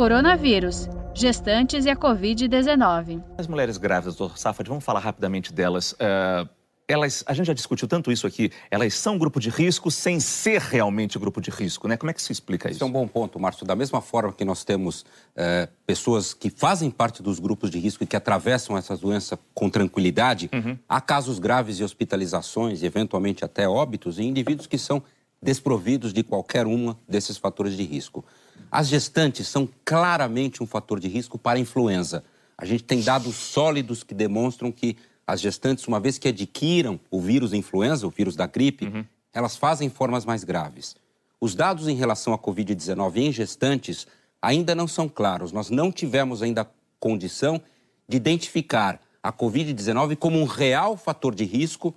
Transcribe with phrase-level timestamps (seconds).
[0.00, 3.22] Coronavírus, gestantes e a Covid-19.
[3.36, 5.92] As mulheres grávidas, doutor Safad, vamos falar rapidamente delas.
[5.92, 6.48] Uh,
[6.88, 10.62] elas, a gente já discutiu tanto isso aqui, elas são grupo de risco sem ser
[10.62, 11.98] realmente grupo de risco, né?
[11.98, 12.76] Como é que se explica isso?
[12.76, 13.66] Isso é um bom ponto, Márcio.
[13.66, 15.04] Da mesma forma que nós temos
[15.36, 19.68] é, pessoas que fazem parte dos grupos de risco e que atravessam essa doença com
[19.68, 20.78] tranquilidade, uhum.
[20.88, 25.02] há casos graves de hospitalizações e eventualmente até óbitos em indivíduos que são
[25.42, 28.24] desprovidos de qualquer uma desses fatores de risco.
[28.70, 32.24] As gestantes são claramente um fator de risco para a influenza.
[32.56, 34.96] A gente tem dados sólidos que demonstram que
[35.26, 39.04] as gestantes, uma vez que adquiram o vírus influenza, o vírus da gripe, uhum.
[39.32, 40.96] elas fazem formas mais graves.
[41.40, 44.06] Os dados em relação à Covid-19 em gestantes
[44.42, 45.52] ainda não são claros.
[45.52, 46.68] Nós não tivemos ainda
[46.98, 47.60] condição
[48.08, 51.94] de identificar a Covid-19 como um real fator de risco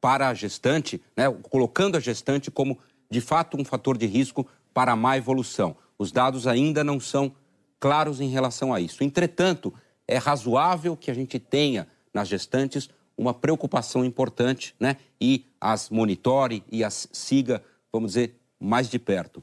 [0.00, 2.78] para a gestante, né, colocando a gestante como,
[3.10, 5.76] de fato, um fator de risco para a má evolução.
[5.98, 7.32] Os dados ainda não são
[7.78, 9.02] claros em relação a isso.
[9.02, 9.72] Entretanto,
[10.06, 14.96] é razoável que a gente tenha nas gestantes uma preocupação importante, né?
[15.20, 19.42] E as monitore e as siga, vamos dizer, mais de perto.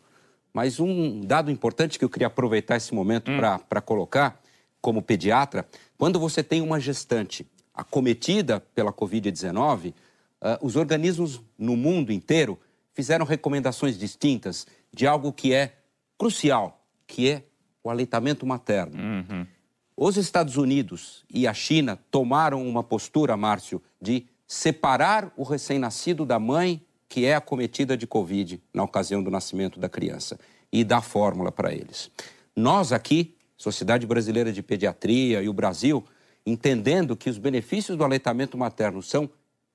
[0.54, 3.38] Mas um dado importante que eu queria aproveitar esse momento hum.
[3.38, 4.42] para colocar,
[4.82, 9.94] como pediatra, quando você tem uma gestante acometida pela Covid-19, uh,
[10.62, 12.60] os organismos no mundo inteiro
[12.94, 15.78] fizeram recomendações distintas de algo que é
[16.18, 17.44] crucial, que é
[17.84, 18.98] o aleitamento materno.
[18.98, 19.48] Uhum.
[19.96, 26.40] Os Estados Unidos e a China tomaram uma postura, Márcio, de separar o recém-nascido da
[26.40, 30.40] mãe que é acometida de Covid na ocasião do nascimento da criança
[30.72, 32.12] e dar fórmula para eles.
[32.56, 36.06] Nós aqui, Sociedade Brasileira de Pediatria e o Brasil,
[36.46, 39.30] entendendo que os benefícios do aleitamento materno são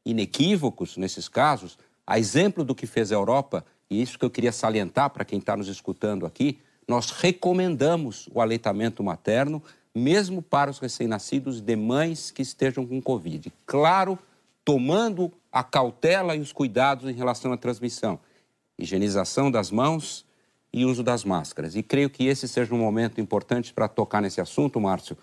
[0.07, 1.77] inequívocos nesses casos,
[2.07, 5.39] a exemplo do que fez a Europa, e isso que eu queria salientar para quem
[5.39, 9.63] está nos escutando aqui, nós recomendamos o aleitamento materno,
[9.95, 13.53] mesmo para os recém-nascidos de mães que estejam com Covid.
[13.65, 14.19] Claro,
[14.65, 18.19] tomando a cautela e os cuidados em relação à transmissão.
[18.79, 20.27] Higienização das mãos
[20.73, 21.77] e uso das máscaras.
[21.77, 25.17] E creio que esse seja um momento importante para tocar nesse assunto, Márcio,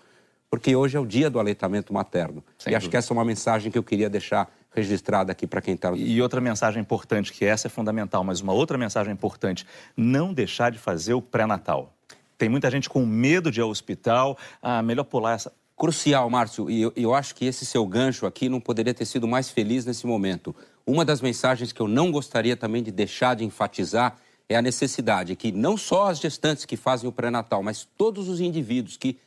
[0.48, 2.42] porque hoje é o dia do aleitamento materno.
[2.58, 5.60] Sem e acho que essa é uma mensagem que eu queria deixar registrada aqui para
[5.60, 5.92] quem está...
[5.92, 9.66] E outra mensagem importante, que essa é fundamental, mas uma outra mensagem importante,
[9.96, 11.92] não deixar de fazer o pré-natal.
[12.38, 15.52] Tem muita gente com medo de ir ao hospital, ah, melhor pular essa...
[15.74, 19.26] Crucial, Márcio, e eu, eu acho que esse seu gancho aqui não poderia ter sido
[19.26, 20.54] mais feliz nesse momento.
[20.86, 24.16] Uma das mensagens que eu não gostaria também de deixar de enfatizar
[24.48, 28.40] é a necessidade que não só as gestantes que fazem o pré-natal, mas todos os
[28.40, 29.18] indivíduos que,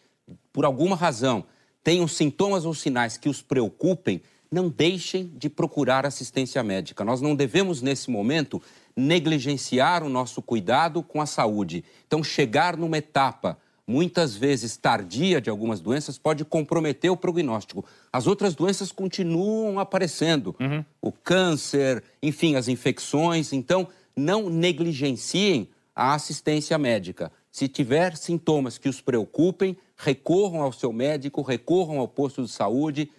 [0.53, 1.43] por alguma razão,
[1.83, 7.03] tenham sintomas ou sinais que os preocupem, não deixem de procurar assistência médica.
[7.03, 8.61] Nós não devemos, nesse momento,
[8.95, 11.83] negligenciar o nosso cuidado com a saúde.
[12.07, 13.57] Então, chegar numa etapa
[13.87, 17.85] muitas vezes tardia de algumas doenças pode comprometer o prognóstico.
[18.11, 20.83] As outras doenças continuam aparecendo, uhum.
[21.01, 23.53] o câncer, enfim, as infecções.
[23.53, 27.31] Então, não negligenciem a assistência médica.
[27.51, 33.09] Se tiver sintomas que os preocupem, recorram ao seu médico, recorram ao posto de saúde,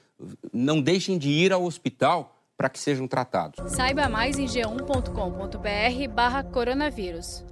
[0.52, 3.58] não deixem de ir ao hospital para que sejam tratados.
[3.70, 7.44] Saiba mais em g1.com.br/barra coronavírus.